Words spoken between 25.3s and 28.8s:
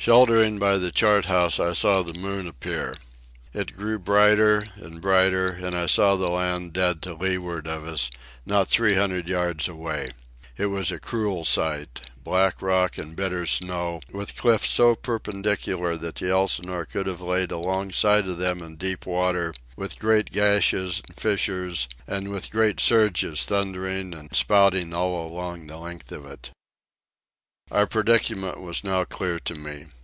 all the length of it. Our predicament